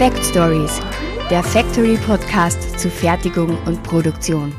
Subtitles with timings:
[0.00, 0.80] Fact Stories,
[1.28, 4.50] der Factory Podcast zu Fertigung und Produktion.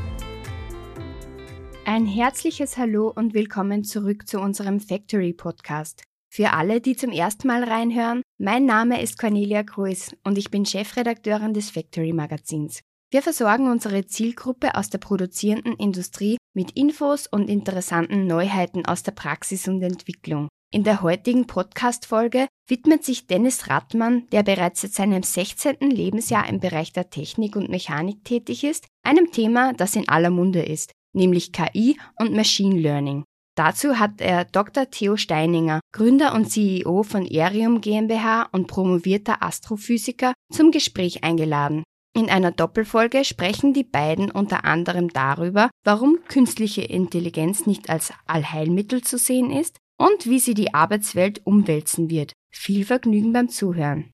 [1.84, 6.04] Ein herzliches Hallo und willkommen zurück zu unserem Factory Podcast.
[6.32, 10.64] Für alle, die zum ersten Mal reinhören, mein Name ist Cornelia Kruis und ich bin
[10.64, 12.78] Chefredakteurin des Factory Magazins.
[13.10, 19.10] Wir versorgen unsere Zielgruppe aus der produzierenden Industrie mit Infos und interessanten Neuheiten aus der
[19.10, 20.46] Praxis und Entwicklung.
[20.74, 25.76] In der heutigen Podcast-Folge widmet sich Dennis Rattmann, der bereits seit seinem 16.
[25.80, 30.62] Lebensjahr im Bereich der Technik und Mechanik tätig ist, einem Thema, das in aller Munde
[30.62, 33.22] ist, nämlich KI und Machine Learning.
[33.54, 34.88] Dazu hat er Dr.
[34.88, 41.82] Theo Steininger, Gründer und CEO von Erium GmbH und promovierter Astrophysiker, zum Gespräch eingeladen.
[42.16, 49.02] In einer Doppelfolge sprechen die beiden unter anderem darüber, warum künstliche Intelligenz nicht als Allheilmittel
[49.02, 52.32] zu sehen ist und wie sie die Arbeitswelt umwälzen wird.
[52.50, 54.10] Viel Vergnügen beim Zuhören.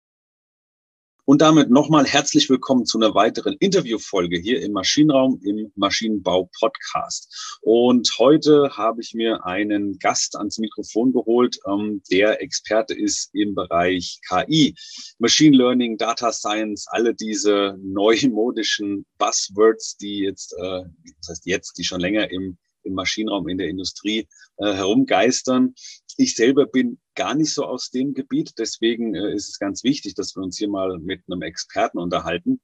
[1.25, 7.59] Und damit nochmal herzlich willkommen zu einer weiteren Interviewfolge hier im Maschinenraum im Maschinenbau Podcast.
[7.63, 13.55] Und heute habe ich mir einen Gast ans Mikrofon geholt, ähm, der Experte ist im
[13.55, 14.75] Bereich KI,
[15.19, 20.83] Machine Learning, Data Science, alle diese neumodischen Buzzwords, die jetzt, äh,
[21.21, 25.75] das heißt jetzt, die schon länger im im Maschinenraum, in der Industrie äh, herumgeistern.
[26.17, 30.15] Ich selber bin gar nicht so aus dem Gebiet, deswegen äh, ist es ganz wichtig,
[30.15, 32.61] dass wir uns hier mal mit einem Experten unterhalten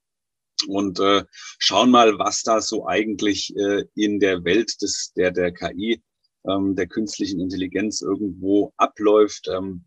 [0.67, 1.23] und äh,
[1.59, 6.01] schauen mal, was da so eigentlich äh, in der Welt des, der, der KI,
[6.47, 9.85] ähm, der künstlichen Intelligenz irgendwo abläuft, ähm,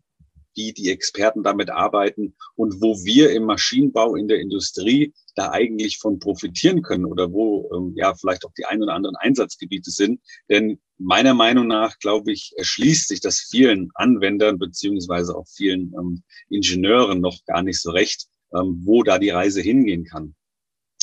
[0.55, 5.97] wie die Experten damit arbeiten und wo wir im Maschinenbau, in der Industrie da eigentlich
[5.97, 10.21] von profitieren können oder wo ähm, ja vielleicht auch die ein oder anderen Einsatzgebiete sind.
[10.49, 16.23] Denn meiner Meinung nach, glaube ich, erschließt sich das vielen Anwendern beziehungsweise auch vielen ähm,
[16.49, 20.35] Ingenieuren noch gar nicht so recht, ähm, wo da die Reise hingehen kann.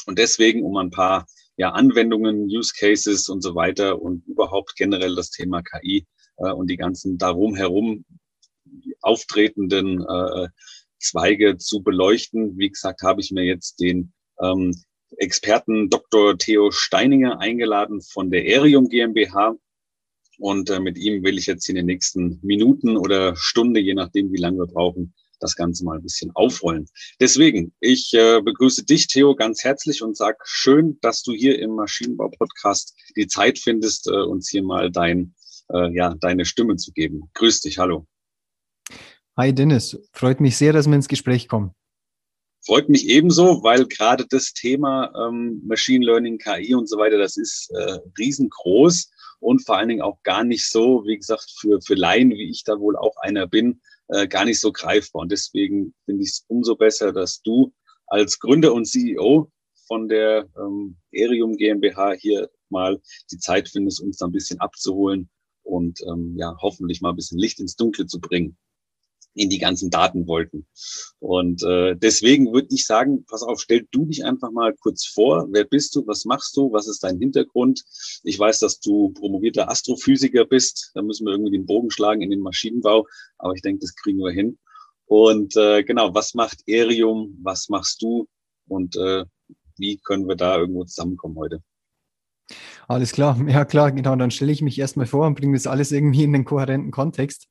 [0.06, 1.26] Und deswegen, um ein paar
[1.56, 6.06] ja, Anwendungen, Use Cases und so weiter und überhaupt generell das Thema KI
[6.37, 8.04] äh, und die ganzen darum herum
[9.00, 10.48] auftretenden äh,
[10.98, 12.59] Zweige zu beleuchten.
[12.59, 14.72] Wie gesagt, habe ich mir jetzt den ähm,
[15.19, 16.37] Experten Dr.
[16.38, 19.56] Theo Steininger eingeladen von der Erium GmbH.
[20.38, 24.32] Und äh, mit ihm will ich jetzt in den nächsten Minuten oder Stunde, je nachdem,
[24.32, 26.88] wie lange wir brauchen, das Ganze mal ein bisschen aufrollen.
[27.20, 31.75] Deswegen, ich äh, begrüße dich, Theo, ganz herzlich und sag schön, dass du hier im
[31.75, 35.34] Maschinenbau-Podcast die Zeit findest, äh, uns hier mal dein,
[35.72, 37.31] äh, ja, deine Stimme zu geben.
[37.34, 38.06] Grüß dich, hallo.
[39.38, 41.72] Hi Dennis, freut mich sehr, dass wir ins Gespräch kommen.
[42.64, 47.36] Freut mich ebenso, weil gerade das Thema ähm, Machine Learning, KI und so weiter, das
[47.36, 49.10] ist äh, riesengroß
[49.41, 52.64] und vor allen Dingen auch gar nicht so, wie gesagt, für, für Laien, wie ich
[52.64, 55.20] da wohl auch einer bin, äh, gar nicht so greifbar.
[55.20, 57.74] Und deswegen finde ich es umso besser, dass du
[58.06, 59.53] als Gründer und CEO
[59.86, 62.98] von der ähm, Erium GmbH hier mal
[63.30, 65.28] die Zeit findest, uns da ein bisschen abzuholen
[65.62, 68.56] und ähm, ja, hoffentlich mal ein bisschen Licht ins Dunkle zu bringen
[69.36, 70.66] in die ganzen Daten wollten.
[71.19, 75.47] Und äh, deswegen würde ich sagen, pass auf, stell du dich einfach mal kurz vor.
[75.50, 76.06] Wer bist du?
[76.06, 76.72] Was machst du?
[76.72, 77.84] Was ist dein Hintergrund?
[78.24, 80.91] Ich weiß, dass du promovierter Astrophysiker bist.
[80.94, 83.06] Da müssen wir irgendwie den Bogen schlagen in den Maschinenbau.
[83.38, 84.58] Aber ich denke, das kriegen wir hin.
[85.04, 87.38] Und äh, genau, was macht Erium?
[87.42, 88.26] Was machst du?
[88.68, 89.24] Und äh,
[89.76, 91.62] wie können wir da irgendwo zusammenkommen heute?
[92.89, 94.15] Alles klar, ja klar, genau.
[94.17, 97.49] Dann stelle ich mich erstmal vor und bringe das alles irgendwie in den kohärenten Kontext.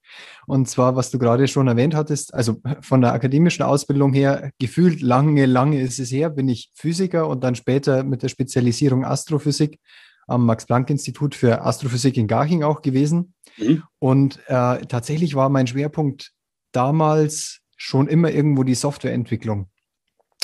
[0.47, 5.01] Und zwar, was du gerade schon erwähnt hattest, also von der akademischen Ausbildung her, gefühlt
[5.01, 9.79] lange, lange ist es her, bin ich Physiker und dann später mit der Spezialisierung Astrophysik
[10.27, 13.33] am Max-Planck-Institut für Astrophysik in Garching auch gewesen.
[13.57, 13.83] Mhm.
[13.99, 16.31] Und äh, tatsächlich war mein Schwerpunkt
[16.71, 19.69] damals schon immer irgendwo die Softwareentwicklung.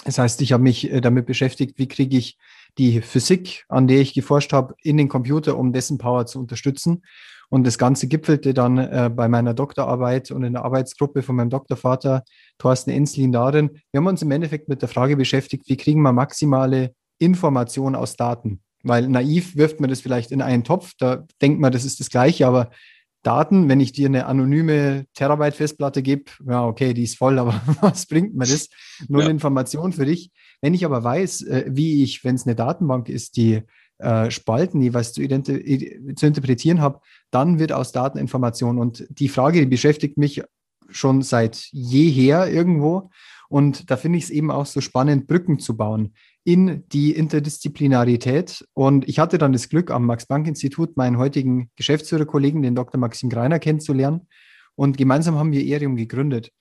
[0.06, 2.38] Das heißt, ich habe mich äh, damit beschäftigt, wie kriege ich
[2.78, 7.04] die Physik, an der ich geforscht habe, in den Computer, um dessen Power zu unterstützen.
[7.50, 11.50] Und das Ganze gipfelte dann äh, bei meiner Doktorarbeit und in der Arbeitsgruppe von meinem
[11.50, 12.24] Doktorvater
[12.58, 13.72] Thorsten Enslin darin.
[13.92, 18.16] Wir haben uns im Endeffekt mit der Frage beschäftigt, wie kriegen wir maximale Information aus
[18.16, 18.62] Daten?
[18.84, 22.10] Weil naiv wirft man das vielleicht in einen Topf, da denkt man, das ist das
[22.10, 22.72] Gleiche, aber
[23.24, 28.06] Daten, wenn ich dir eine anonyme Terabyte-Festplatte gebe, ja, okay, die ist voll, aber was
[28.06, 28.70] bringt mir das?
[29.08, 29.30] Nur ja.
[29.30, 30.32] Information für dich.
[30.62, 33.62] Wenn ich aber weiß, äh, wie ich, wenn es eine Datenbank ist, die
[34.00, 38.80] äh, Spalten jeweils zu, zu interpretieren habe, dann wird aus Daten Information.
[38.80, 40.44] Und die Frage, die beschäftigt mich
[40.90, 43.12] schon seit jeher irgendwo.
[43.50, 48.66] Und da finde ich es eben auch so spannend, Brücken zu bauen in die Interdisziplinarität.
[48.74, 53.00] Und ich hatte dann das Glück, am Max-Planck-Institut meinen heutigen Geschäftsführerkollegen, den Dr.
[53.00, 54.28] Maxim Greiner, kennenzulernen.
[54.76, 56.52] Und gemeinsam haben wir Erium gegründet.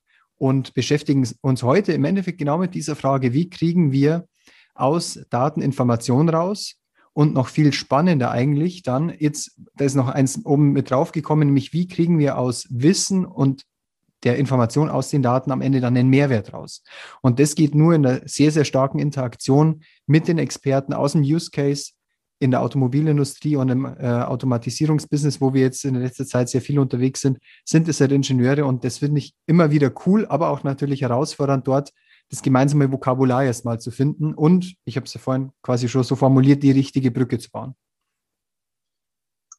[0.40, 4.26] und beschäftigen uns heute im Endeffekt genau mit dieser Frage, wie kriegen wir
[4.74, 6.76] aus Daten Informationen raus?
[7.12, 11.74] Und noch viel spannender eigentlich dann, jetzt, da ist noch eins oben mit draufgekommen, nämlich
[11.74, 13.64] wie kriegen wir aus Wissen und
[14.22, 16.82] der Information aus den Daten am Ende dann einen Mehrwert raus.
[17.22, 21.22] Und das geht nur in einer sehr, sehr starken Interaktion mit den Experten aus dem
[21.22, 21.92] Use Case
[22.40, 26.62] in der Automobilindustrie und im äh, Automatisierungsbusiness, wo wir jetzt in der letzten Zeit sehr
[26.62, 30.48] viel unterwegs sind, sind es halt Ingenieure und das finde ich immer wieder cool, aber
[30.48, 31.92] auch natürlich herausfordernd, dort
[32.30, 36.16] das gemeinsame Vokabular erstmal zu finden und, ich habe es ja vorhin quasi schon so
[36.16, 37.74] formuliert, die richtige Brücke zu bauen.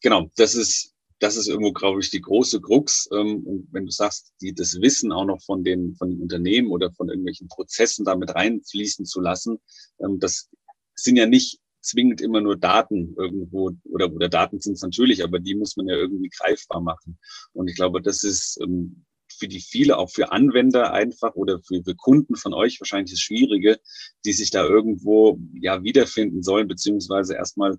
[0.01, 0.90] Genau, das ist,
[1.21, 3.07] das ist irgendwo, glaube ich, die große Krux.
[3.13, 6.69] Ähm, und wenn du sagst, die, das Wissen auch noch von den, von den Unternehmen
[6.71, 9.59] oder von irgendwelchen Prozessen damit reinfließen zu lassen,
[9.99, 10.49] ähm, das
[10.95, 15.39] sind ja nicht zwingend immer nur Daten irgendwo oder, oder Daten sind es natürlich, aber
[15.39, 17.19] die muss man ja irgendwie greifbar machen.
[17.53, 19.05] Und ich glaube, das ist ähm,
[19.37, 23.19] für die viele, auch für Anwender einfach oder für, für Kunden von euch wahrscheinlich das
[23.19, 23.79] Schwierige,
[24.25, 27.77] die sich da irgendwo ja wiederfinden sollen, beziehungsweise erstmal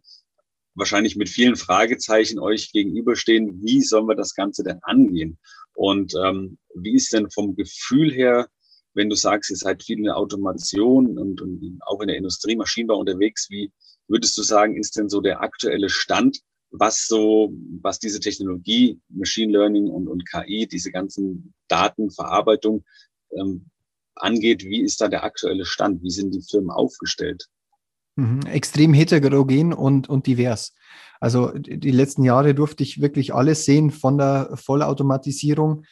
[0.75, 5.39] wahrscheinlich mit vielen Fragezeichen euch gegenüberstehen, wie sollen wir das Ganze denn angehen?
[5.75, 8.49] Und ähm, wie ist denn vom Gefühl her,
[8.95, 12.57] wenn du sagst, ihr seid viel in der Automation und, und auch in der Industrie,
[12.57, 13.73] Maschinenbau unterwegs, wie
[14.09, 16.41] würdest du sagen, ist denn so der aktuelle Stand,
[16.71, 22.85] was so, was diese Technologie, Machine Learning und, und KI, diese ganzen Datenverarbeitung
[23.31, 23.67] ähm,
[24.15, 26.03] angeht, wie ist da der aktuelle Stand?
[26.03, 27.49] Wie sind die Firmen aufgestellt?
[28.17, 30.75] Mhm, extrem heterogen und, und divers.
[31.21, 35.85] Also die letzten Jahre durfte ich wirklich alles sehen von der Vollautomatisierung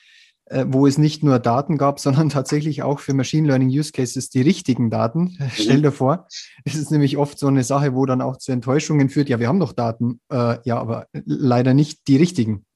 [0.50, 4.28] äh, wo es nicht nur Daten gab, sondern tatsächlich auch für Machine Learning Use Cases
[4.30, 5.36] die richtigen Daten.
[5.50, 5.50] Mhm.
[5.54, 6.26] Stell dir vor,
[6.64, 9.28] es ist nämlich oft so eine Sache, wo dann auch zu Enttäuschungen führt.
[9.28, 12.66] Ja, wir haben doch Daten, äh, ja, aber leider nicht die richtigen.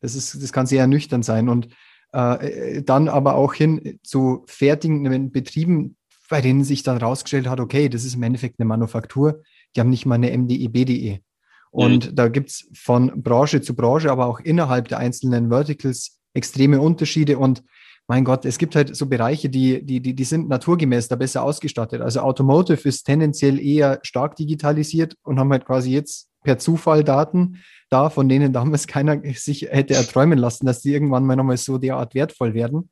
[0.00, 1.68] Das ist, das kann sehr ernüchternd sein und
[2.12, 5.96] äh, dann aber auch hin zu fertigen Betrieben,
[6.28, 9.42] bei denen sich dann rausgestellt hat, okay, das ist im Endeffekt eine Manufaktur,
[9.74, 11.20] die haben nicht mal eine MDE, BDE.
[11.70, 12.14] Und mhm.
[12.14, 17.38] da gibt es von Branche zu Branche, aber auch innerhalb der einzelnen Verticals extreme Unterschiede
[17.38, 17.62] und
[18.08, 21.42] mein Gott, es gibt halt so Bereiche, die, die, die, die sind naturgemäß da besser
[21.42, 22.00] ausgestattet.
[22.00, 27.64] Also Automotive ist tendenziell eher stark digitalisiert und haben halt quasi jetzt per Zufall Daten
[27.90, 31.78] da, von denen damals keiner sich hätte erträumen lassen, dass die irgendwann mal nochmal so
[31.78, 32.90] derart wertvoll werden.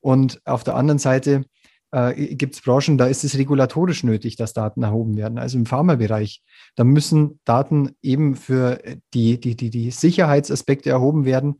[0.00, 1.44] Und auf der anderen Seite
[1.92, 5.38] äh, gibt es Branchen, da ist es regulatorisch nötig, dass Daten erhoben werden.
[5.38, 6.42] Also im Pharmabereich,
[6.76, 8.80] da müssen Daten eben für
[9.14, 11.56] die, die, die, die Sicherheitsaspekte erhoben werden,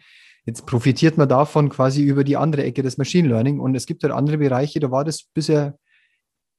[0.47, 3.61] Jetzt profitiert man davon quasi über die andere Ecke des Machine Learning.
[3.61, 5.79] Und es gibt halt andere Bereiche, da war das bisher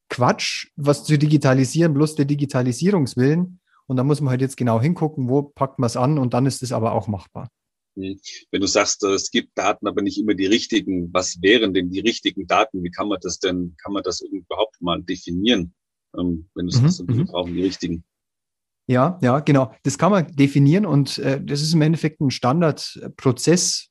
[0.09, 3.59] Quatsch, was zu digitalisieren, bloß der Digitalisierungswillen.
[3.88, 6.45] Und da muss man halt jetzt genau hingucken, wo packt man es an und dann
[6.45, 7.50] ist es aber auch machbar.
[7.95, 11.99] Wenn du sagst, es gibt Daten, aber nicht immer die richtigen, was wären denn die
[11.99, 12.83] richtigen Daten?
[12.83, 15.73] Wie kann man das denn, kann man das überhaupt mal definieren?
[16.17, 17.07] Ähm, wenn du sagst, mhm.
[17.07, 17.25] wir mhm.
[17.25, 18.03] brauchen die richtigen.
[18.88, 19.73] Ja, ja, genau.
[19.83, 23.89] Das kann man definieren und äh, das ist im Endeffekt ein Standardprozess,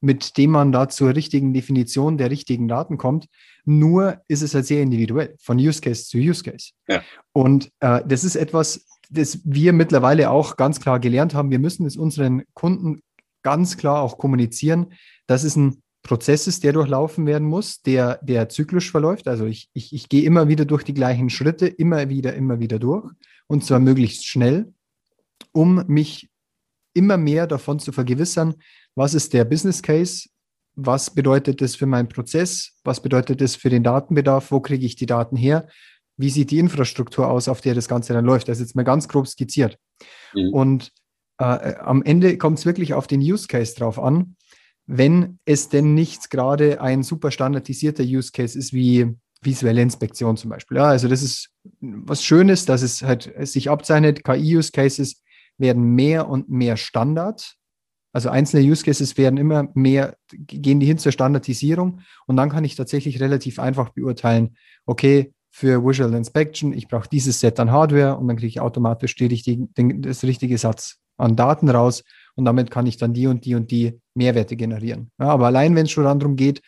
[0.00, 3.28] mit dem man da zur richtigen Definition der richtigen Daten kommt.
[3.64, 6.72] Nur ist es halt sehr individuell, von Use Case zu Use Case.
[6.88, 7.02] Ja.
[7.32, 11.50] Und äh, das ist etwas, das wir mittlerweile auch ganz klar gelernt haben.
[11.50, 13.00] Wir müssen es unseren Kunden
[13.42, 14.92] ganz klar auch kommunizieren,
[15.26, 19.28] dass es ein Prozess ist, der durchlaufen werden muss, der, der zyklisch verläuft.
[19.28, 22.78] Also ich, ich, ich gehe immer wieder durch die gleichen Schritte, immer wieder, immer wieder
[22.78, 23.08] durch
[23.46, 24.72] und zwar möglichst schnell,
[25.52, 26.28] um mich
[26.94, 28.54] immer mehr davon zu vergewissern,
[28.94, 30.28] was ist der Business Case,
[30.74, 34.96] was bedeutet das für meinen Prozess, was bedeutet das für den Datenbedarf, wo kriege ich
[34.96, 35.68] die Daten her,
[36.16, 38.48] wie sieht die Infrastruktur aus, auf der das Ganze dann läuft.
[38.48, 39.78] Das ist jetzt mal ganz grob skizziert.
[40.34, 40.52] Mhm.
[40.52, 40.92] Und
[41.42, 44.36] äh, am Ende kommt es wirklich auf den Use Case drauf an,
[44.86, 50.50] wenn es denn nicht gerade ein super standardisierter Use Case ist, wie visuelle Inspektion zum
[50.50, 50.76] Beispiel.
[50.76, 54.24] Ja, also das ist was Schönes, dass es halt sich abzeichnet.
[54.24, 55.20] KI-Use-Cases
[55.58, 57.56] werden mehr und mehr Standard.
[58.12, 62.64] Also einzelne Use Cases werden immer mehr, gehen die hin zur Standardisierung und dann kann
[62.64, 64.56] ich tatsächlich relativ einfach beurteilen,
[64.86, 69.14] okay, für Visual Inspection, ich brauche dieses Set an Hardware und dann kriege ich automatisch
[69.16, 72.02] die richtigen, den, das richtige Satz an Daten raus
[72.34, 75.10] und damit kann ich dann die und die und die Mehrwerte generieren.
[75.18, 76.60] Ja, aber allein, wenn es schon darum geht,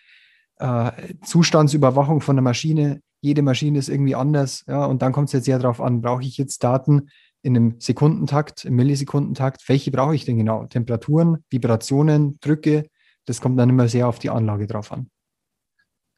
[0.58, 0.90] äh,
[1.24, 3.00] Zustandsüberwachung von der Maschine.
[3.20, 4.64] Jede Maschine ist irgendwie anders.
[4.68, 7.08] Ja, und dann kommt es jetzt sehr darauf an, brauche ich jetzt Daten
[7.42, 9.68] in einem Sekundentakt, im Millisekundentakt?
[9.68, 10.66] Welche brauche ich denn genau?
[10.66, 12.84] Temperaturen, Vibrationen, Drücke?
[13.26, 15.10] Das kommt dann immer sehr auf die Anlage drauf an.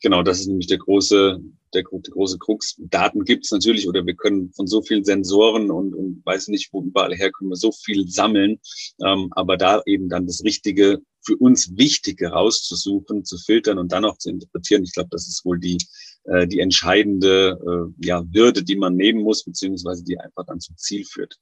[0.06, 1.40] Genau, das ist nämlich der große,
[1.74, 2.76] der, der große Krux.
[2.78, 6.80] Daten gibt's natürlich oder wir können von so vielen Sensoren und, und weiß nicht, wo
[6.80, 8.60] überall her können wir so viel sammeln.
[9.04, 14.04] Ähm, aber da eben dann das Richtige für uns Wichtige rauszusuchen, zu filtern und dann
[14.04, 15.78] auch zu interpretieren, ich glaube, das ist wohl die,
[16.26, 20.76] äh, die entscheidende äh, ja, Hürde, die man nehmen muss, beziehungsweise die einfach dann zum
[20.76, 21.34] Ziel führt.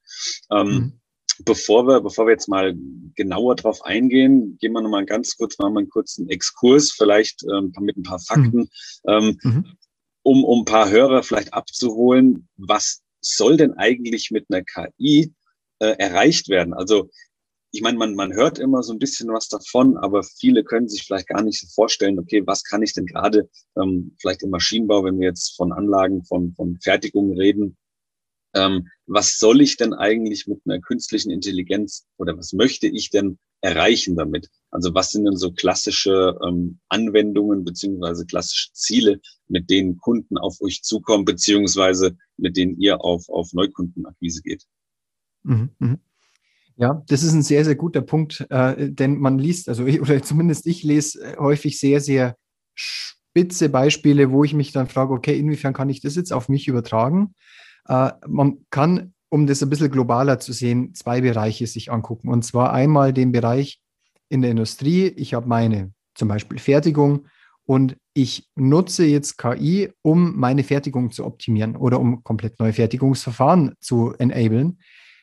[0.50, 1.00] Ähm, mhm.
[1.40, 2.74] Bevor wir, bevor wir jetzt mal
[3.16, 7.72] genauer drauf eingehen, gehen wir nochmal ganz kurz, machen wir einen kurzen Exkurs, vielleicht ähm,
[7.80, 8.68] mit ein paar Fakten, mhm.
[9.08, 9.64] Ähm, mhm.
[10.22, 12.48] um, um ein paar Hörer vielleicht abzuholen.
[12.56, 15.32] Was soll denn eigentlich mit einer KI
[15.80, 16.72] äh, erreicht werden?
[16.72, 17.10] Also
[17.74, 21.02] ich meine, man, man hört immer so ein bisschen was davon, aber viele können sich
[21.02, 25.02] vielleicht gar nicht so vorstellen, okay, was kann ich denn gerade ähm, vielleicht im Maschinenbau,
[25.02, 27.76] wenn wir jetzt von Anlagen, von, von Fertigung reden,
[28.54, 33.38] ähm, was soll ich denn eigentlich mit einer künstlichen Intelligenz oder was möchte ich denn
[33.60, 34.48] erreichen damit?
[34.70, 40.60] Also was sind denn so klassische ähm, Anwendungen beziehungsweise klassische Ziele, mit denen Kunden auf
[40.60, 44.64] euch zukommen, beziehungsweise mit denen ihr auf, auf Neukundenakquise geht?
[45.42, 45.98] Mhm, mh.
[46.76, 50.22] Ja, das ist ein sehr, sehr guter Punkt, äh, denn man liest, also ich, oder
[50.22, 52.36] zumindest ich lese äh, häufig sehr, sehr
[52.74, 56.66] spitze Beispiele, wo ich mich dann frage, okay, inwiefern kann ich das jetzt auf mich
[56.66, 57.34] übertragen?
[57.88, 62.28] Äh, man kann, um das ein bisschen globaler zu sehen, zwei Bereiche sich angucken.
[62.28, 63.80] Und zwar einmal den Bereich
[64.28, 65.06] in der Industrie.
[65.08, 67.26] Ich habe meine zum Beispiel Fertigung
[67.66, 73.74] und ich nutze jetzt KI, um meine Fertigung zu optimieren oder um komplett neue Fertigungsverfahren
[73.80, 74.78] zu enablen.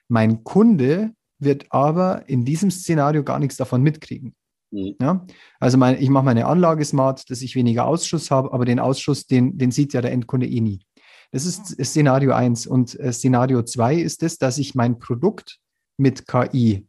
[0.08, 4.36] Mein Kunde wird aber in diesem Szenario gar nichts davon mitkriegen.
[4.72, 4.96] Mhm.
[5.00, 5.26] Ja?
[5.60, 9.28] Also mein, ich mache meine Anlage smart, dass ich weniger Ausschuss habe, aber den Ausschuss,
[9.28, 10.82] den, den sieht ja der Endkunde eh nie.
[11.32, 12.68] Das ist Szenario 1.
[12.68, 15.60] Und äh, Szenario 2 ist es, dass ich mein Produkt
[15.98, 16.88] mit KI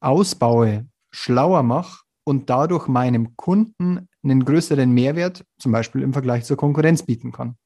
[0.00, 6.56] ausbaue, schlauer mache und dadurch meinem Kunden einen größeren Mehrwert, zum Beispiel im Vergleich zur
[6.56, 7.56] Konkurrenz, bieten kann.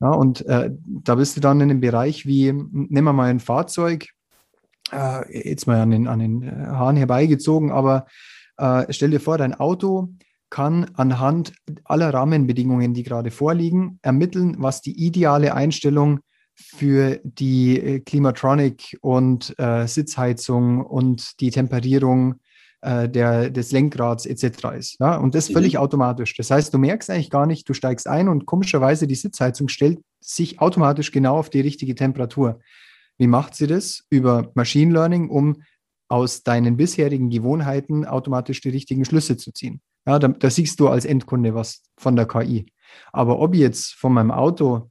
[0.00, 3.40] Ja, und äh, da bist du dann in einem Bereich wie, nehmen wir mal ein
[3.40, 4.08] Fahrzeug,
[4.92, 8.06] äh, jetzt mal an den, an den äh, Haaren herbeigezogen, aber
[8.58, 10.10] äh, stell dir vor, dein Auto
[10.50, 11.52] kann anhand
[11.84, 16.20] aller Rahmenbedingungen, die gerade vorliegen, ermitteln, was die ideale Einstellung
[16.54, 22.36] für die äh, Klimatronic und äh, Sitzheizung und die Temperierung
[22.80, 24.76] äh, der, des Lenkrads etc.
[24.78, 25.00] ist.
[25.00, 25.16] Ja?
[25.16, 25.80] Und das völlig mhm.
[25.80, 26.34] automatisch.
[26.36, 30.00] Das heißt, du merkst eigentlich gar nicht, du steigst ein und komischerweise die Sitzheizung stellt
[30.20, 32.60] sich automatisch genau auf die richtige Temperatur.
[33.18, 34.04] Wie macht sie das?
[34.08, 35.62] Über Machine Learning, um
[36.08, 39.80] aus deinen bisherigen Gewohnheiten automatisch die richtigen Schlüsse zu ziehen.
[40.06, 42.66] Ja, da, da siehst du als Endkunde was von der KI.
[43.12, 44.90] Aber ob jetzt von meinem Auto,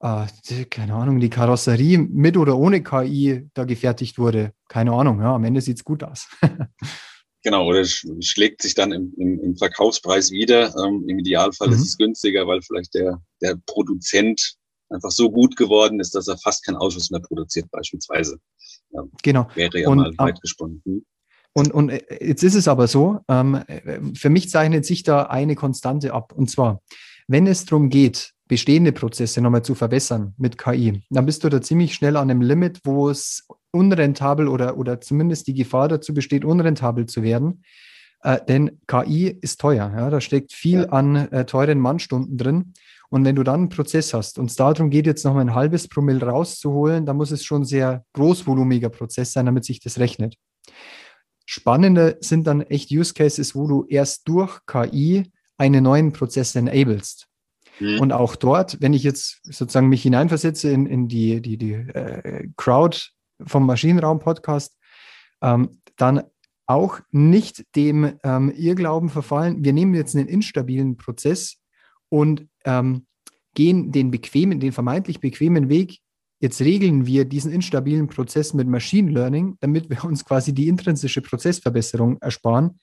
[0.00, 0.26] äh,
[0.70, 5.20] keine Ahnung, die Karosserie mit oder ohne KI da gefertigt wurde, keine Ahnung.
[5.20, 6.28] Ja, am Ende sieht es gut aus.
[7.44, 10.72] Genau, oder schlägt sich dann im, im, im Verkaufspreis wieder.
[10.76, 11.74] Ähm, Im Idealfall mhm.
[11.74, 14.54] ist es günstiger, weil vielleicht der, der Produzent
[14.90, 18.38] einfach so gut geworden ist, dass er fast keinen Ausschuss mehr produziert, beispielsweise.
[18.90, 19.48] Ja, genau.
[19.54, 20.82] Wäre ja und, mal weit gesponnen.
[21.54, 23.62] Und, und äh, jetzt ist es aber so, ähm,
[24.14, 26.32] für mich zeichnet sich da eine Konstante ab.
[26.34, 26.80] Und zwar,
[27.28, 31.62] wenn es darum geht, bestehende Prozesse nochmal zu verbessern mit KI, dann bist du da
[31.62, 36.44] ziemlich schnell an einem Limit, wo es unrentabel oder, oder zumindest die Gefahr dazu besteht,
[36.44, 37.62] unrentabel zu werden.
[38.22, 39.92] Äh, denn KI ist teuer.
[39.94, 40.10] Ja?
[40.10, 42.74] Da steckt viel an äh, teuren Mannstunden drin.
[43.10, 45.54] Und wenn du dann einen Prozess hast und es darum geht, jetzt noch mal ein
[45.54, 49.98] halbes Promille rauszuholen, dann muss es schon ein sehr großvolumiger Prozess sein, damit sich das
[49.98, 50.36] rechnet.
[51.46, 57.28] Spannende sind dann echt Use Cases, wo du erst durch KI einen neuen Prozess enablest.
[57.80, 58.00] Mhm.
[58.00, 62.48] Und auch dort, wenn ich jetzt sozusagen mich hineinversetze in, in die, die, die äh,
[62.56, 62.98] Crowd
[63.44, 64.76] vom Maschinenraum-Podcast,
[65.42, 66.22] ähm, dann
[66.66, 71.58] auch nicht dem ähm, Irrglauben verfallen, wir nehmen jetzt einen instabilen Prozess
[72.08, 73.06] und ähm,
[73.54, 75.98] gehen den bequemen, den vermeintlich bequemen Weg.
[76.42, 81.22] Jetzt regeln wir diesen instabilen Prozess mit Machine Learning, damit wir uns quasi die intrinsische
[81.22, 82.80] Prozessverbesserung ersparen.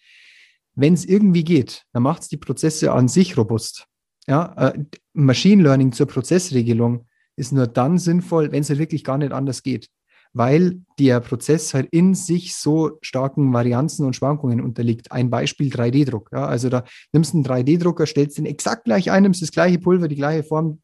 [0.76, 3.86] Wenn es irgendwie geht, dann macht es die Prozesse an sich robust.
[4.28, 9.18] Ja, äh, Machine Learning zur Prozessregelung ist nur dann sinnvoll, wenn es halt wirklich gar
[9.18, 9.90] nicht anders geht
[10.34, 15.12] weil der Prozess halt in sich so starken Varianzen und Schwankungen unterliegt.
[15.12, 16.30] Ein Beispiel 3D-Druck.
[16.32, 19.80] Ja, also da nimmst du einen 3D-Drucker, stellst den exakt gleich ein, nimmst das gleiche
[19.80, 20.82] Pulver, die gleiche Form,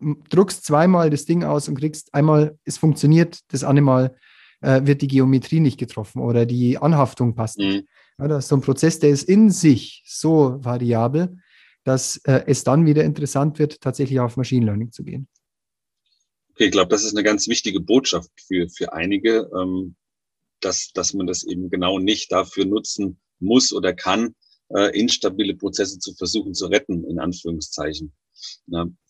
[0.00, 4.16] druckst zweimal das Ding aus und kriegst einmal, es funktioniert, das andere Mal
[4.60, 7.82] äh, wird die Geometrie nicht getroffen oder die Anhaftung passt nicht.
[7.82, 7.88] Mhm.
[8.18, 11.38] Ja, das ist so ein Prozess, der ist in sich so variabel,
[11.84, 15.28] dass äh, es dann wieder interessant wird, tatsächlich auf Machine Learning zu gehen.
[16.50, 19.94] Okay, ich glaube, das ist eine ganz wichtige Botschaft für, für einige, ähm,
[20.60, 24.34] dass, dass man das eben genau nicht dafür nutzen muss oder kann,
[24.70, 28.12] äh, instabile Prozesse zu versuchen zu retten, in Anführungszeichen.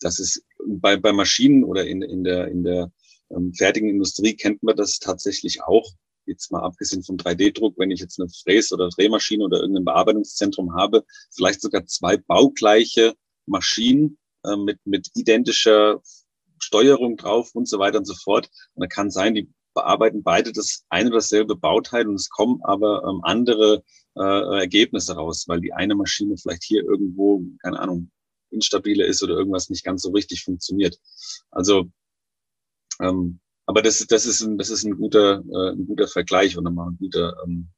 [0.01, 2.91] Das ist bei, bei Maschinen oder in, in der, in der
[3.31, 5.91] ähm, fertigen Industrie kennt man das tatsächlich auch.
[6.27, 10.75] Jetzt mal abgesehen vom 3D-Druck, wenn ich jetzt eine Fräs- oder Drehmaschine oder irgendein Bearbeitungszentrum
[10.75, 13.15] habe, vielleicht sogar zwei baugleiche
[13.47, 16.03] Maschinen äh, mit, mit identischer
[16.59, 18.51] Steuerung drauf und so weiter und so fort.
[18.75, 22.61] Und da kann sein, die bearbeiten beide das eine oder dasselbe Bauteil und es kommen
[22.65, 23.85] aber ähm, andere
[24.17, 28.11] äh, Ergebnisse raus, weil die eine Maschine vielleicht hier irgendwo, keine Ahnung,
[28.51, 30.99] instabiler ist oder irgendwas nicht ganz so richtig funktioniert.
[31.51, 31.91] Also,
[33.01, 36.65] ähm, aber das, das ist ein, das ist ein guter, äh, ein guter Vergleich und
[36.65, 37.69] nochmal ein guter, ähm,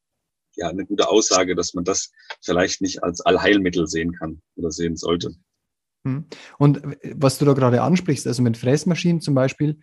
[0.56, 2.10] ja, eine gute Aussage, dass man das
[2.42, 5.34] vielleicht nicht als Allheilmittel sehen kann oder sehen sollte.
[6.04, 6.26] Hm.
[6.58, 6.82] Und
[7.14, 9.80] was du da gerade ansprichst, also mit Fräsmaschinen zum Beispiel,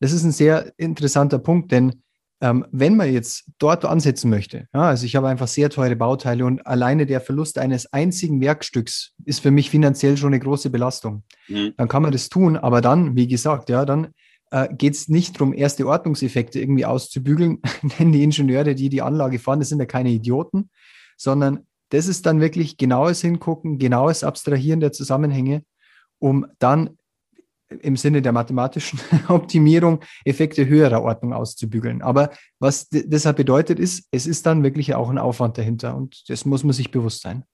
[0.00, 2.02] das ist ein sehr interessanter Punkt, denn
[2.40, 6.44] ähm, wenn man jetzt dort ansetzen möchte, ja, also ich habe einfach sehr teure Bauteile
[6.44, 11.24] und alleine der Verlust eines einzigen Werkstücks ist für mich finanziell schon eine große Belastung.
[11.48, 11.74] Mhm.
[11.76, 14.08] Dann kann man das tun, aber dann, wie gesagt, ja, dann
[14.50, 17.60] äh, geht es nicht darum, erste Ordnungseffekte irgendwie auszubügeln,
[17.98, 20.70] denn die Ingenieure, die die Anlage fahren, das sind ja keine Idioten,
[21.16, 25.64] sondern das ist dann wirklich genaues Hingucken, genaues Abstrahieren der Zusammenhänge,
[26.18, 26.97] um dann
[27.80, 28.98] im Sinne der mathematischen
[29.28, 32.02] Optimierung Effekte höherer Ordnung auszubügeln.
[32.02, 36.44] Aber was deshalb bedeutet ist, es ist dann wirklich auch ein Aufwand dahinter und das
[36.44, 37.44] muss man sich bewusst sein.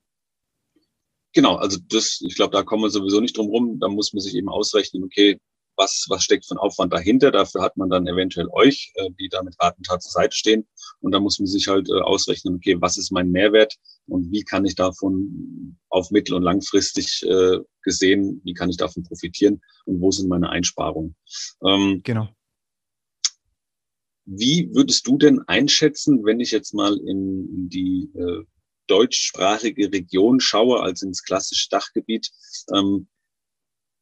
[1.35, 3.79] Genau, also das, ich glaube, da kommen wir sowieso nicht drum rum.
[3.81, 5.39] Da muss man sich eben ausrechnen, okay,
[5.77, 7.31] was, was steckt für ein Aufwand dahinter.
[7.31, 10.37] Dafür hat man dann eventuell euch, äh, die da mit Rat und Tat zur Seite
[10.37, 10.67] stehen.
[11.01, 13.75] Und da muss man sich halt äh, ausrechnen, okay, was ist mein Mehrwert
[14.07, 19.05] und wie kann ich davon auf mittel- und langfristig äh, gesehen, wie kann ich davon
[19.05, 21.15] profitieren und wo sind meine Einsparungen.
[21.65, 22.29] Ähm, genau.
[24.27, 28.45] Wie würdest du denn einschätzen, wenn ich jetzt mal in, in die äh,
[28.87, 32.31] deutschsprachige Region schaue, als ins klassische Dachgebiet?
[32.73, 33.09] Ähm,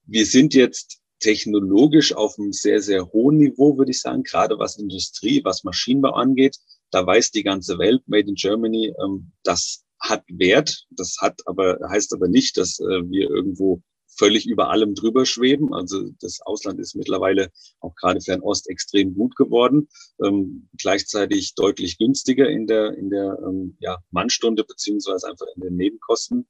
[0.07, 4.79] wir sind jetzt technologisch auf einem sehr, sehr hohen Niveau, würde ich sagen, gerade was
[4.79, 6.59] Industrie, was Maschinenbau angeht.
[6.91, 10.85] Da weiß die ganze Welt, Made in Germany, ähm, das hat Wert.
[10.91, 13.81] Das hat aber, heißt aber nicht, dass äh, wir irgendwo
[14.19, 15.73] völlig über allem drüber schweben.
[15.73, 19.89] Also das Ausland ist mittlerweile auch gerade Fernost extrem gut geworden,
[20.23, 25.77] ähm, gleichzeitig deutlich günstiger in der in der ähm, ja, Mannstunde beziehungsweise einfach in den
[25.77, 26.47] Nebenkosten.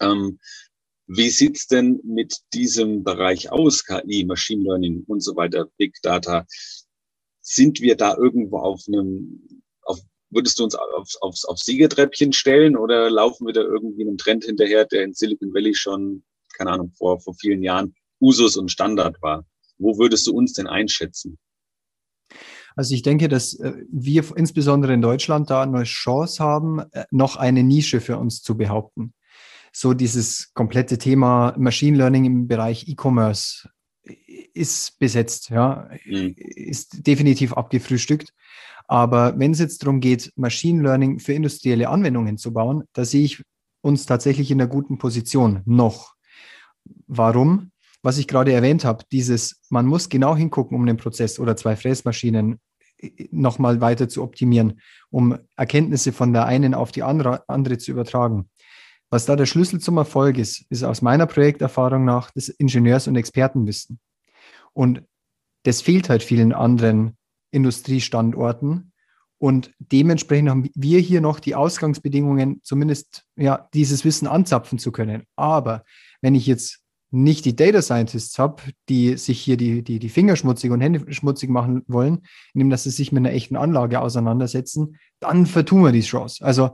[0.00, 0.38] Ähm,
[1.14, 6.46] wie sieht's denn mit diesem Bereich aus, KI, Machine Learning und so weiter, Big Data?
[7.42, 9.46] Sind wir da irgendwo auf einem,
[9.82, 14.16] auf, würdest du uns aufs, aufs, aufs Siegertreppchen stellen oder laufen wir da irgendwie einem
[14.16, 16.22] Trend hinterher, der in Silicon Valley schon,
[16.56, 19.44] keine Ahnung, vor, vor vielen Jahren Usus und Standard war?
[19.76, 21.38] Wo würdest du uns denn einschätzen?
[22.74, 27.36] Also ich denke, dass äh, wir insbesondere in Deutschland da eine Chance haben, äh, noch
[27.36, 29.12] eine Nische für uns zu behaupten
[29.72, 33.68] so dieses komplette Thema Machine Learning im Bereich E-Commerce
[34.54, 36.34] ist besetzt, ja, mhm.
[36.36, 38.32] ist definitiv abgefrühstückt.
[38.86, 43.24] Aber wenn es jetzt darum geht, Machine Learning für industrielle Anwendungen zu bauen, da sehe
[43.24, 43.42] ich
[43.80, 46.14] uns tatsächlich in einer guten Position noch.
[47.06, 47.70] Warum?
[48.02, 51.76] Was ich gerade erwähnt habe, dieses, man muss genau hingucken, um den Prozess oder zwei
[51.76, 52.60] Fräsmaschinen
[52.98, 54.80] äh, nochmal weiter zu optimieren,
[55.10, 58.50] um Erkenntnisse von der einen auf die andere, andere zu übertragen.
[59.12, 63.16] Was da der Schlüssel zum Erfolg ist, ist aus meiner Projekterfahrung nach das Ingenieurs- und
[63.16, 64.00] Expertenwissen.
[64.72, 65.02] Und
[65.64, 67.18] das fehlt halt vielen anderen
[67.50, 68.94] Industriestandorten.
[69.36, 75.24] Und dementsprechend haben wir hier noch die Ausgangsbedingungen, zumindest ja, dieses Wissen anzapfen zu können.
[75.36, 75.84] Aber
[76.22, 80.36] wenn ich jetzt nicht die Data Scientists habe, die sich hier die, die, die Finger
[80.36, 82.22] schmutzig und Hände schmutzig machen wollen,
[82.54, 86.42] indem dass sie sich mit einer echten Anlage auseinandersetzen, dann vertun wir die Chance.
[86.42, 86.70] Also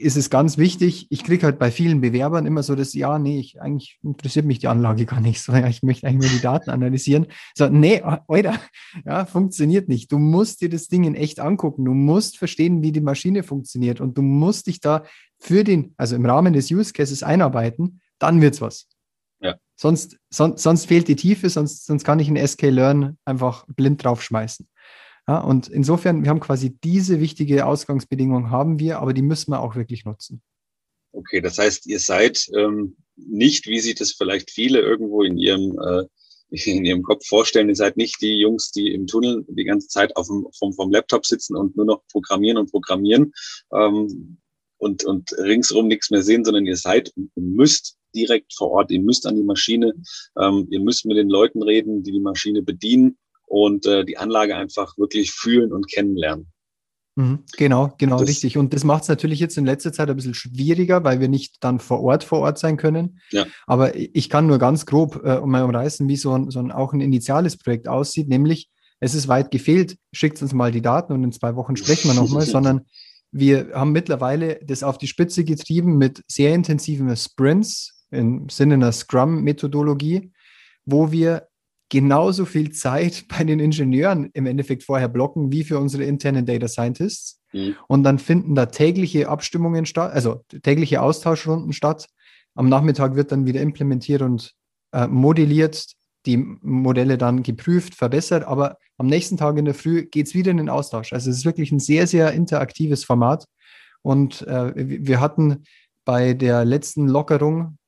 [0.00, 3.38] ist es ganz wichtig, ich kriege halt bei vielen Bewerbern immer so das, ja, nee,
[3.38, 6.42] ich, eigentlich interessiert mich die Anlage gar nicht so, ja, ich möchte eigentlich nur die
[6.42, 7.26] Daten analysieren.
[7.54, 8.58] So, nee, Alter,
[9.04, 10.10] ja, funktioniert nicht.
[10.10, 11.84] Du musst dir das Ding in echt angucken.
[11.84, 15.04] Du musst verstehen, wie die Maschine funktioniert und du musst dich da
[15.38, 18.86] für den, also im Rahmen des Use Cases einarbeiten, dann wird's was.
[19.40, 19.56] Ja.
[19.76, 24.68] Sonst, son, sonst fehlt die Tiefe, sonst, sonst kann ich ein SK-Learn einfach blind draufschmeißen.
[25.28, 29.60] Ja, und insofern, wir haben quasi diese wichtige Ausgangsbedingung haben wir, aber die müssen wir
[29.60, 30.42] auch wirklich nutzen.
[31.12, 35.78] Okay, das heißt, ihr seid ähm, nicht, wie sich das vielleicht viele irgendwo in ihrem
[35.78, 36.04] äh,
[36.50, 40.16] in ihrem Kopf vorstellen, ihr seid nicht die Jungs, die im Tunnel die ganze Zeit
[40.16, 43.32] auf dem, vom, vom Laptop sitzen und nur noch programmieren und programmieren
[43.72, 44.38] ähm,
[44.78, 49.00] und, und ringsrum nichts mehr sehen, sondern ihr seid und müsst direkt vor Ort, ihr
[49.00, 49.92] müsst an die Maschine,
[50.40, 53.16] ähm, ihr müsst mit den Leuten reden, die die Maschine bedienen
[53.50, 56.52] und äh, die Anlage einfach wirklich fühlen und kennenlernen.
[57.16, 58.56] Mhm, genau, genau, das, richtig.
[58.56, 61.56] Und das macht es natürlich jetzt in letzter Zeit ein bisschen schwieriger, weil wir nicht
[61.60, 63.18] dann vor Ort vor Ort sein können.
[63.30, 63.46] Ja.
[63.66, 66.92] Aber ich kann nur ganz grob äh, mal umreißen, wie so ein, so ein auch
[66.92, 71.24] ein initiales Projekt aussieht, nämlich es ist weit gefehlt, schickt uns mal die Daten und
[71.24, 72.82] in zwei Wochen sprechen wir nochmal, sondern
[73.32, 78.92] wir haben mittlerweile das auf die Spitze getrieben mit sehr intensiven Sprints im Sinne einer
[78.92, 80.32] Scrum-Methodologie,
[80.84, 81.49] wo wir
[81.90, 86.68] genauso viel Zeit bei den Ingenieuren im Endeffekt vorher blocken wie für unsere internen Data
[86.68, 87.40] Scientists.
[87.52, 87.76] Mhm.
[87.86, 92.06] Und dann finden da tägliche Abstimmungen statt, also tägliche Austauschrunden statt.
[92.54, 94.54] Am Nachmittag wird dann wieder implementiert und
[94.92, 95.86] äh, modelliert,
[96.26, 100.50] die Modelle dann geprüft, verbessert, aber am nächsten Tag in der Früh geht es wieder
[100.50, 101.12] in den Austausch.
[101.12, 103.46] Also es ist wirklich ein sehr, sehr interaktives Format.
[104.02, 105.64] Und äh, wir hatten
[106.04, 107.78] bei der letzten Lockerung,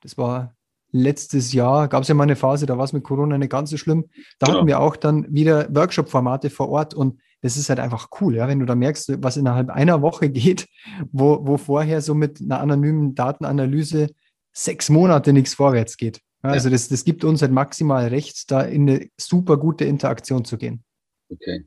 [0.00, 0.54] das war
[0.92, 3.70] letztes Jahr gab es ja mal eine Phase, da war es mit Corona nicht ganz
[3.70, 4.10] so schlimm.
[4.38, 4.58] Da genau.
[4.58, 8.46] hatten wir auch dann wieder Workshop-Formate vor Ort und das ist halt einfach cool, ja,
[8.46, 10.68] wenn du da merkst, was innerhalb einer Woche geht,
[11.10, 14.10] wo, wo vorher so mit einer anonymen Datenanalyse
[14.52, 16.20] sechs Monate nichts vorwärts geht.
[16.44, 20.44] Ja, also das, das gibt uns halt maximal recht, da in eine super gute Interaktion
[20.44, 20.84] zu gehen.
[21.30, 21.66] Okay.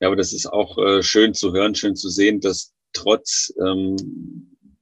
[0.00, 3.96] Ja, aber das ist auch äh, schön zu hören, schön zu sehen, dass trotz ähm,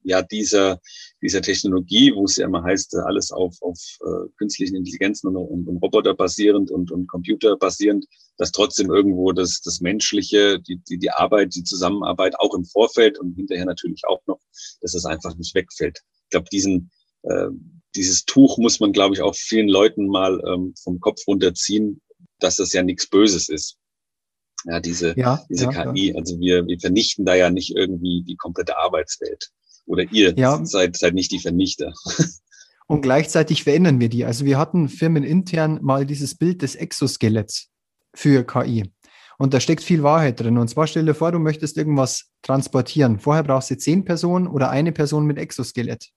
[0.07, 0.81] ja dieser,
[1.21, 5.69] dieser Technologie, wo es ja immer heißt, alles auf, auf äh, künstlichen Intelligenzen und, und,
[5.69, 8.07] und Roboter basierend und, und Computer basierend,
[8.38, 13.19] dass trotzdem irgendwo das, das Menschliche, die, die, die Arbeit, die Zusammenarbeit auch im Vorfeld
[13.19, 14.40] und hinterher natürlich auch noch,
[14.81, 16.01] dass das einfach nicht wegfällt.
[16.25, 16.90] Ich glaube, diesen,
[17.23, 17.49] äh,
[17.97, 22.01] dieses Tuch muss man, glaube ich, auch vielen Leuten mal ähm, vom Kopf runterziehen,
[22.38, 23.77] dass das ja nichts Böses ist.
[24.64, 26.11] Ja, diese, ja, diese ja, KI.
[26.11, 26.16] Ja.
[26.16, 29.51] Also wir, wir vernichten da ja nicht irgendwie die komplette Arbeitswelt.
[29.87, 30.64] Oder ihr ja.
[30.64, 31.92] seid, seid nicht die Vernichter.
[32.88, 34.25] Und gleichzeitig verändern wir die.
[34.25, 37.68] Also wir hatten firmenintern mal dieses Bild des Exoskeletts
[38.14, 38.92] für KI.
[39.38, 40.57] Und da steckt viel Wahrheit drin.
[40.57, 43.18] Und zwar stell dir vor, du möchtest irgendwas transportieren.
[43.18, 46.11] Vorher brauchst du zehn Personen oder eine Person mit Exoskelett.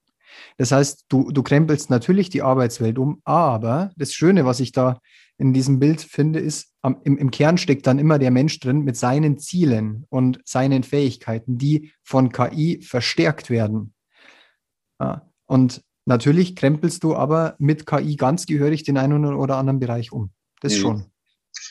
[0.58, 5.00] Das heißt, du, du krempelst natürlich die Arbeitswelt um, aber das Schöne, was ich da
[5.38, 8.82] in diesem Bild finde, ist, am, im, im Kern steckt dann immer der Mensch drin
[8.82, 13.94] mit seinen Zielen und seinen Fähigkeiten, die von KI verstärkt werden.
[15.00, 20.12] Ja, und natürlich krempelst du aber mit KI ganz gehörig den einen oder anderen Bereich
[20.12, 20.32] um.
[20.62, 20.78] Das mhm.
[20.78, 21.06] schon.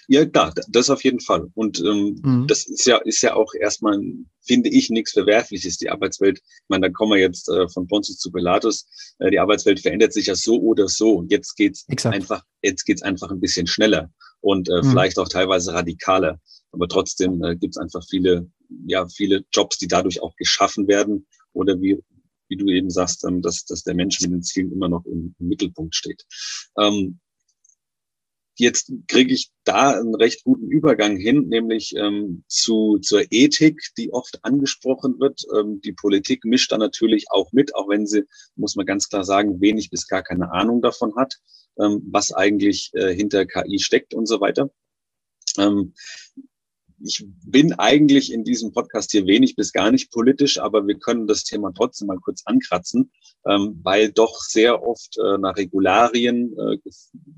[0.09, 1.49] Ja, klar, das auf jeden Fall.
[1.55, 2.47] Und ähm, mhm.
[2.47, 4.01] das ist ja, ist ja auch erstmal,
[4.43, 6.39] finde ich, nichts Verwerfliches, die Arbeitswelt.
[6.39, 8.87] Ich meine, da kommen wir jetzt äh, von Pontius zu Pilatus.
[9.19, 11.25] Äh, die Arbeitswelt verändert sich ja so oder so.
[11.29, 12.15] Jetzt geht's Exakt.
[12.15, 14.11] einfach, jetzt geht's einfach ein bisschen schneller
[14.41, 14.91] und äh, mhm.
[14.91, 16.41] vielleicht auch teilweise radikaler.
[16.73, 18.51] Aber trotzdem äh, gibt es einfach viele,
[18.87, 22.03] ja, viele Jobs, die dadurch auch geschaffen werden oder wie,
[22.49, 25.35] wie du eben sagst, ähm, dass, dass der Mensch mit den Zielen immer noch im,
[25.39, 26.25] im Mittelpunkt steht.
[26.79, 27.21] Ähm,
[28.59, 34.13] Jetzt kriege ich da einen recht guten Übergang hin, nämlich ähm, zu, zur Ethik, die
[34.13, 35.43] oft angesprochen wird.
[35.57, 38.25] Ähm, die Politik mischt da natürlich auch mit, auch wenn sie,
[38.57, 41.35] muss man ganz klar sagen, wenig bis gar keine Ahnung davon hat,
[41.79, 44.71] ähm, was eigentlich äh, hinter KI steckt und so weiter.
[45.57, 45.95] Ähm,
[47.01, 51.27] ich bin eigentlich in diesem Podcast hier wenig bis gar nicht politisch, aber wir können
[51.27, 53.11] das Thema trotzdem mal kurz ankratzen,
[53.47, 56.79] ähm, weil doch sehr oft äh, nach Regularien, äh,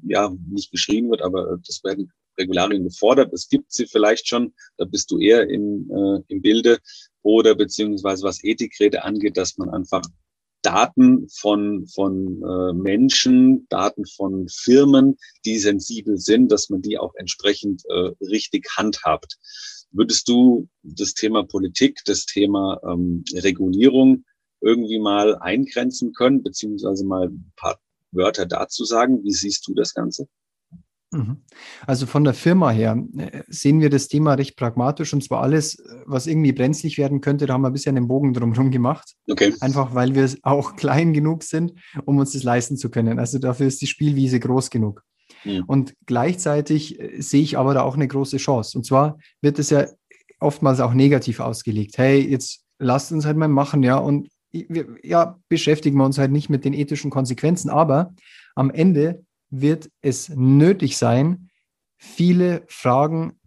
[0.03, 3.33] ja, nicht geschrieben wird, aber das werden Regularien gefordert.
[3.33, 6.79] Es gibt sie vielleicht schon, da bist du eher im, äh, im Bilde
[7.23, 10.03] oder beziehungsweise was Ethikräte angeht, dass man einfach
[10.63, 17.15] Daten von, von äh, Menschen, Daten von Firmen, die sensibel sind, dass man die auch
[17.17, 19.39] entsprechend äh, richtig handhabt.
[19.93, 24.25] Würdest du das Thema Politik, das Thema ähm, Regulierung
[24.61, 27.81] irgendwie mal eingrenzen können, beziehungsweise mal ein paar
[28.13, 29.25] Wörter dazu sagen?
[29.25, 30.29] Wie siehst du das Ganze?
[31.13, 31.39] Mhm.
[31.87, 35.83] Also von der Firma her äh, sehen wir das Thema recht pragmatisch und zwar alles,
[36.07, 39.15] was irgendwie brenzlig werden könnte, da haben wir bisher einen Bogen drumherum gemacht.
[39.29, 39.55] Okay.
[39.61, 41.73] Einfach weil wir auch klein genug sind,
[42.05, 43.19] um uns das leisten zu können.
[43.19, 45.03] Also dafür ist die Spielwiese groß genug.
[45.45, 45.65] Mhm.
[45.67, 48.79] Und gleichzeitig äh, sehe ich aber da auch eine große Chance.
[48.79, 49.87] Und zwar wird es ja
[50.39, 51.99] oftmals auch negativ ausgelegt.
[51.99, 56.51] Hey, jetzt lasst uns halt mal machen, ja, und ja, beschäftigen wir uns halt nicht
[56.51, 58.15] mit den ethischen Konsequenzen, aber
[58.57, 61.51] am Ende wird es nötig sein,
[61.99, 63.39] viele Fragen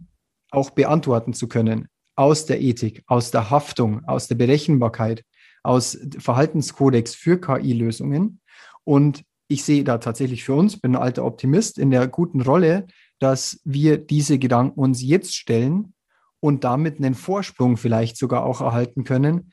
[0.51, 5.23] auch beantworten zu können aus der Ethik, aus der Haftung, aus der Berechenbarkeit,
[5.63, 8.39] aus Verhaltenskodex für KI-Lösungen.
[8.83, 12.85] Und ich sehe da tatsächlich für uns, bin ein alter Optimist, in der guten Rolle,
[13.19, 15.93] dass wir diese Gedanken uns jetzt stellen
[16.39, 19.51] und damit einen Vorsprung vielleicht sogar auch erhalten können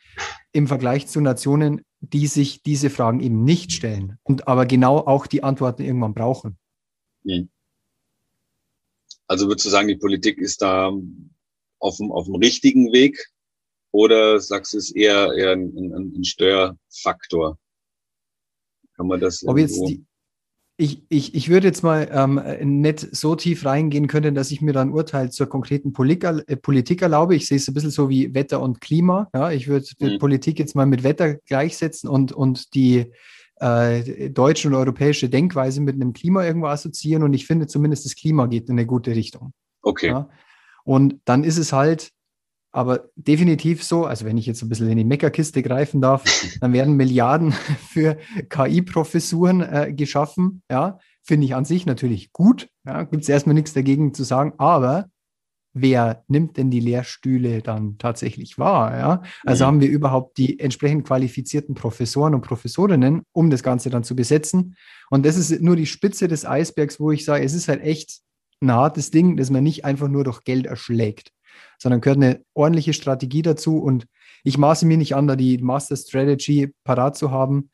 [0.53, 5.27] im Vergleich zu Nationen, die sich diese Fragen eben nicht stellen und aber genau auch
[5.27, 6.59] die Antworten irgendwann brauchen.
[7.25, 7.51] Hm.
[9.27, 10.93] Also würdest du sagen, die Politik ist da
[11.79, 13.31] auf dem, auf dem richtigen Weg
[13.93, 17.59] oder sagst du es eher, eher ein, ein, ein Störfaktor?
[18.97, 20.05] Kann man das Ob jetzt die,
[20.81, 22.41] ich, ich, ich würde jetzt mal ähm,
[22.81, 27.03] nicht so tief reingehen können, dass ich mir dann Urteil zur konkreten Politik, äh, Politik
[27.03, 27.35] erlaube.
[27.35, 29.29] Ich sehe es ein bisschen so wie Wetter und Klima.
[29.35, 30.19] Ja, ich würde mhm.
[30.19, 33.13] Politik jetzt mal mit Wetter gleichsetzen und, und die
[33.57, 37.25] äh, deutsche und europäische Denkweise mit einem Klima irgendwo assoziieren.
[37.25, 39.53] Und ich finde zumindest, das Klima geht in eine gute Richtung.
[39.83, 40.09] Okay.
[40.09, 40.31] Ja?
[40.85, 42.11] Und dann ist es halt
[42.73, 46.25] aber definitiv so, also wenn ich jetzt ein bisschen in die Meckerkiste greifen darf,
[46.61, 47.53] dann werden Milliarden
[47.89, 48.17] für
[48.49, 50.63] KI-Professuren äh, geschaffen.
[50.71, 52.69] Ja, finde ich an sich natürlich gut.
[52.87, 55.07] Ja, Gibt es erstmal nichts dagegen zu sagen, aber
[55.73, 58.97] wer nimmt denn die Lehrstühle dann tatsächlich wahr?
[58.97, 59.23] Ja?
[59.45, 59.67] Also mhm.
[59.67, 64.77] haben wir überhaupt die entsprechend qualifizierten Professoren und Professorinnen, um das Ganze dann zu besetzen?
[65.11, 68.21] Und das ist nur die Spitze des Eisbergs, wo ich sage, es ist halt echt
[68.61, 71.33] ein hartes Ding, das man nicht einfach nur durch Geld erschlägt
[71.79, 73.79] sondern gehört eine ordentliche Strategie dazu.
[73.79, 74.07] Und
[74.45, 77.71] ich maße mir nicht an, da die Master Strategy parat zu haben.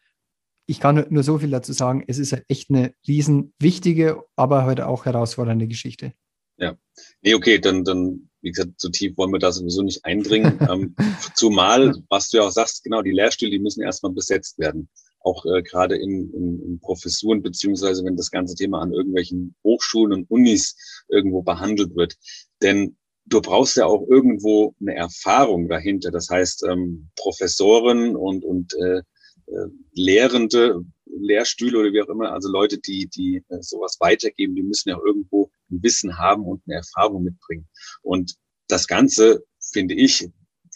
[0.67, 2.05] Ich kann nur so viel dazu sagen.
[2.07, 6.13] Es ist echt eine riesen wichtige, aber heute halt auch herausfordernde Geschichte.
[6.59, 6.77] Ja,
[7.23, 10.59] nee, okay, dann, dann, wie gesagt, so tief wollen wir da sowieso nicht eindringen.
[10.71, 10.97] ähm,
[11.35, 14.89] zumal, was du ja auch sagst, genau, die Lehrstühle, die müssen erstmal besetzt werden.
[15.21, 20.13] Auch äh, gerade in, in, in Professuren, beziehungsweise wenn das ganze Thema an irgendwelchen Hochschulen
[20.13, 22.17] und Unis irgendwo behandelt wird.
[22.63, 26.11] Denn du brauchst ja auch irgendwo eine Erfahrung dahinter.
[26.11, 28.99] Das heißt, ähm, Professoren und, und äh,
[29.47, 34.63] äh, Lehrende, Lehrstühle oder wie auch immer, also Leute, die, die äh, sowas weitergeben, die
[34.63, 37.69] müssen ja irgendwo ein Wissen haben und eine Erfahrung mitbringen.
[38.03, 38.35] Und
[38.69, 40.29] das Ganze, finde ich,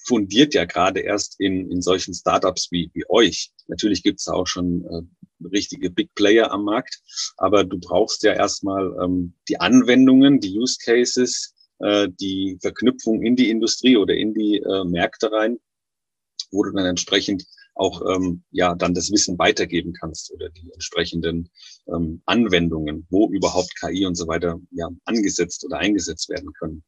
[0.06, 3.50] fundiert ja gerade erst in, in solchen Startups wie, wie euch.
[3.66, 7.00] Natürlich gibt's da auch schon äh, richtige Big Player am Markt,
[7.36, 13.36] aber du brauchst ja erstmal ähm, die Anwendungen, die Use Cases, äh, die Verknüpfung in
[13.36, 15.58] die Industrie oder in die äh, Märkte rein,
[16.50, 21.50] wo du dann entsprechend auch ähm, ja dann das Wissen weitergeben kannst oder die entsprechenden
[21.88, 26.82] ähm, Anwendungen, wo überhaupt KI und so weiter ja angesetzt oder eingesetzt werden können.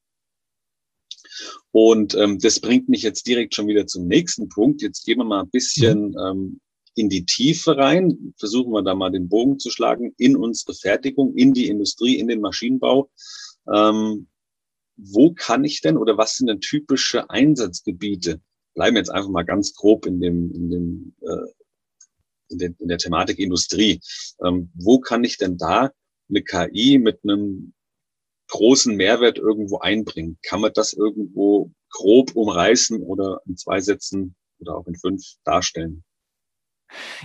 [1.71, 4.83] Und ähm, das bringt mich jetzt direkt schon wieder zum nächsten Punkt.
[4.83, 6.19] Jetzt gehen wir mal ein bisschen mhm.
[6.19, 6.61] ähm,
[6.95, 11.35] in die Tiefe rein, versuchen wir da mal den Bogen zu schlagen in unsere Fertigung,
[11.35, 13.11] in die Industrie, in den Maschinenbau.
[13.73, 14.27] Ähm,
[15.05, 18.41] wo kann ich denn oder was sind denn typische Einsatzgebiete?
[18.75, 21.53] Bleiben jetzt einfach mal ganz grob in dem, in dem äh,
[22.49, 24.01] in, der, in der Thematik Industrie.
[24.45, 25.91] Ähm, wo kann ich denn da
[26.29, 27.75] eine KI mit einem
[28.49, 30.39] großen Mehrwert irgendwo einbringen?
[30.43, 36.05] Kann man das irgendwo grob umreißen oder in zwei Sätzen oder auch in fünf darstellen?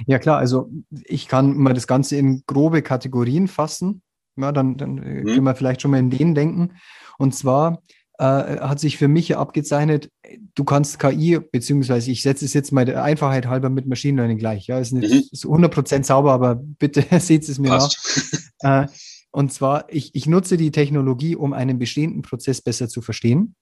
[0.05, 0.71] Ja klar, also
[1.03, 4.01] ich kann mal das Ganze in grobe Kategorien fassen.
[4.37, 5.25] Ja, dann, dann äh, mhm.
[5.25, 6.73] können wir vielleicht schon mal in denen denken.
[7.17, 7.81] Und zwar
[8.19, 10.11] äh, hat sich für mich abgezeichnet,
[10.55, 14.37] du kannst KI, beziehungsweise ich setze es jetzt mal der Einfachheit halber mit Machine Learning
[14.37, 14.67] gleich.
[14.67, 15.23] Ja, ist nicht mhm.
[15.31, 18.53] ist 100% sauber, aber bitte seht es mir Passt.
[18.61, 18.85] nach.
[18.85, 18.87] Äh,
[19.31, 23.55] und zwar, ich, ich nutze die Technologie, um einen bestehenden Prozess besser zu verstehen.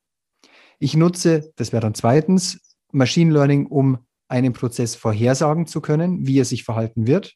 [0.80, 2.60] Ich nutze, das wäre dann zweitens,
[2.92, 7.36] Machine Learning, um einen Prozess vorhersagen zu können, wie er sich verhalten wird.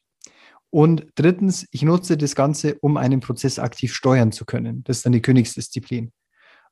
[0.70, 4.84] Und drittens, ich nutze das Ganze, um einen Prozess aktiv steuern zu können.
[4.84, 6.12] Das ist dann die Königsdisziplin.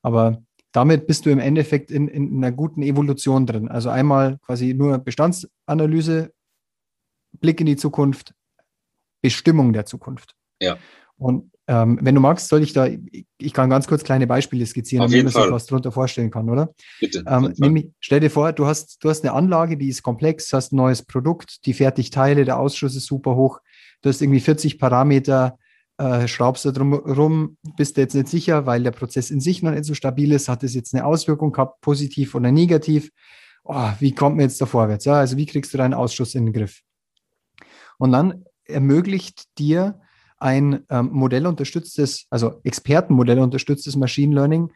[0.01, 3.67] Aber damit bist du im Endeffekt in, in einer guten Evolution drin.
[3.67, 6.31] Also einmal quasi nur Bestandsanalyse,
[7.39, 8.33] Blick in die Zukunft,
[9.21, 10.35] Bestimmung der Zukunft.
[10.61, 10.77] Ja.
[11.17, 12.87] Und ähm, wenn du magst, soll ich da,
[13.37, 16.73] ich kann ganz kurz kleine Beispiele skizzieren, damit man sich was darunter vorstellen kann, oder?
[16.99, 17.23] Bitte.
[17.27, 20.71] Ähm, nämlich, stell dir vor, du hast, du hast eine Anlage, die ist komplex, hast
[20.71, 23.59] ein neues Produkt, die fertigt Teile, der Ausschuss ist super hoch,
[24.01, 25.57] du hast irgendwie 40 Parameter,
[25.97, 29.61] äh, schraubst du drum rum, bist du jetzt nicht sicher, weil der Prozess in sich
[29.61, 33.11] noch nicht so stabil ist, hat es jetzt eine Auswirkung gehabt, positiv oder negativ?
[33.63, 35.05] Oh, wie kommt man jetzt da vorwärts?
[35.05, 36.81] Ja, also wie kriegst du deinen Ausschuss in den Griff?
[37.97, 39.99] Und dann ermöglicht dir
[40.37, 44.71] ein ähm, modellunterstütztes, also Expertenmodell unterstütztes Machine Learning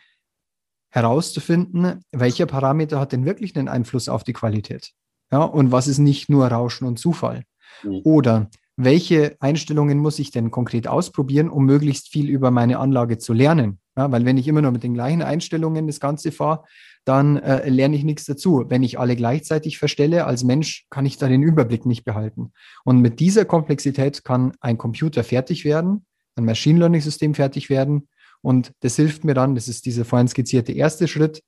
[0.90, 4.92] herauszufinden, welcher Parameter hat denn wirklich einen Einfluss auf die Qualität?
[5.32, 7.46] Ja, und was ist nicht nur Rauschen und Zufall?
[7.82, 8.02] Mhm.
[8.04, 13.34] Oder welche Einstellungen muss ich denn konkret ausprobieren, um möglichst viel über meine Anlage zu
[13.34, 13.80] lernen?
[13.96, 16.64] Ja, weil wenn ich immer nur mit den gleichen Einstellungen das Ganze fahre,
[17.06, 18.66] dann äh, lerne ich nichts dazu.
[18.68, 22.54] Wenn ich alle gleichzeitig verstelle, als Mensch kann ich da den Überblick nicht behalten.
[22.84, 26.06] Und mit dieser Komplexität kann ein Computer fertig werden,
[26.36, 28.08] ein Machine Learning System fertig werden.
[28.42, 31.44] Und das hilft mir dann, das ist dieser vorhin skizzierte erste Schritt,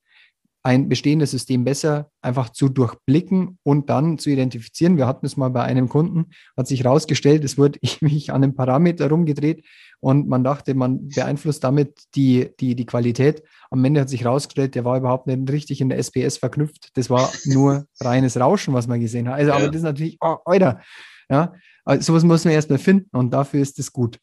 [0.65, 4.97] ein bestehendes System besser einfach zu durchblicken und dann zu identifizieren.
[4.97, 8.55] Wir hatten es mal bei einem Kunden, hat sich herausgestellt, es wurde ewig an einem
[8.55, 9.63] Parameter rumgedreht
[9.99, 13.43] und man dachte, man beeinflusst damit die, die, die Qualität.
[13.69, 16.97] Am Ende hat sich herausgestellt, der war überhaupt nicht richtig in der SPS verknüpft.
[16.97, 19.35] Das war nur reines Rauschen, was man gesehen hat.
[19.35, 19.57] Also, ja.
[19.57, 20.81] aber das ist natürlich, oh, Alter,
[21.29, 24.17] ja, also sowas muss man erstmal finden und dafür ist es gut.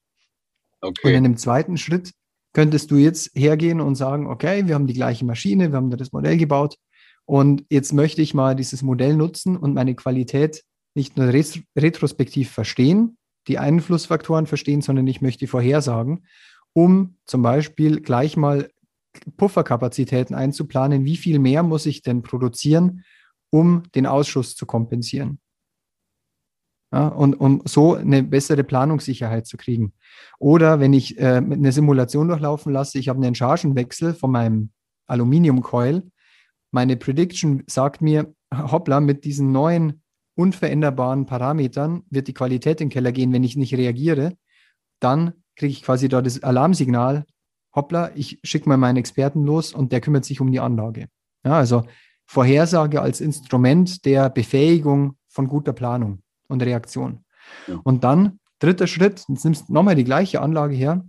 [0.80, 1.06] Okay.
[1.06, 2.12] Und in einem zweiten Schritt
[2.52, 5.96] könntest du jetzt hergehen und sagen, okay, wir haben die gleiche Maschine, wir haben da
[5.96, 6.76] das Modell gebaut
[7.24, 13.16] und jetzt möchte ich mal dieses Modell nutzen und meine Qualität nicht nur retrospektiv verstehen,
[13.48, 16.26] die Einflussfaktoren verstehen, sondern ich möchte vorhersagen,
[16.74, 18.70] um zum Beispiel gleich mal
[19.36, 23.04] Pufferkapazitäten einzuplanen, wie viel mehr muss ich denn produzieren,
[23.50, 25.38] um den Ausschuss zu kompensieren.
[26.92, 29.94] Ja, und um so eine bessere Planungssicherheit zu kriegen.
[30.38, 34.70] Oder wenn ich äh, eine Simulation durchlaufen lasse, ich habe einen Chargenwechsel von meinem
[35.06, 36.02] Aluminiumcoil.
[36.70, 40.02] Meine Prediction sagt mir, hoppla, mit diesen neuen
[40.34, 44.36] unveränderbaren Parametern wird die Qualität in den Keller gehen, wenn ich nicht reagiere.
[45.00, 47.24] Dann kriege ich quasi da das Alarmsignal,
[47.74, 51.08] hoppla, ich schicke mal meinen Experten los und der kümmert sich um die Anlage.
[51.44, 51.84] Ja, also
[52.26, 56.22] Vorhersage als Instrument der Befähigung von guter Planung
[56.52, 57.24] und Reaktion.
[57.66, 57.80] Ja.
[57.82, 61.04] Und dann, dritter Schritt, jetzt nimmst du nochmal die gleiche Anlage her.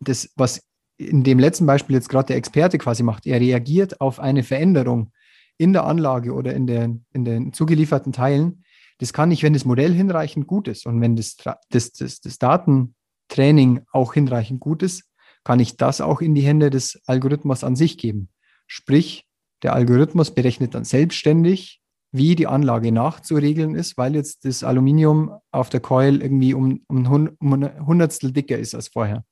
[0.00, 0.62] Das, was
[0.96, 5.12] in dem letzten Beispiel jetzt gerade der Experte quasi macht, er reagiert auf eine Veränderung
[5.58, 8.64] in der Anlage oder in den, in den zugelieferten Teilen.
[8.98, 11.36] Das kann ich, wenn das Modell hinreichend gut ist und wenn das,
[11.70, 15.04] das, das, das Datentraining auch hinreichend gut ist,
[15.42, 18.28] kann ich das auch in die Hände des Algorithmus an sich geben.
[18.66, 19.26] Sprich,
[19.62, 21.79] der Algorithmus berechnet dann selbstständig
[22.12, 27.36] wie die Anlage nachzuregeln ist, weil jetzt das Aluminium auf der Coil irgendwie um, um,
[27.40, 29.24] ein Hundertstel dicker ist als vorher.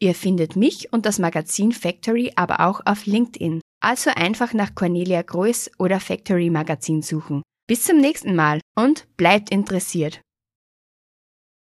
[0.00, 3.62] Ihr findet mich und das Magazin Factory aber auch auf LinkedIn.
[3.80, 7.42] Also einfach nach Cornelia Groß oder Factory Magazin suchen.
[7.66, 10.20] Bis zum nächsten Mal und bleibt interessiert.